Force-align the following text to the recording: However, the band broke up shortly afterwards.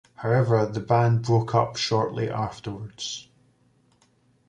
However, 0.15 0.65
the 0.65 0.79
band 0.79 1.21
broke 1.21 1.53
up 1.53 1.77
shortly 1.77 2.27
afterwards. 2.27 3.29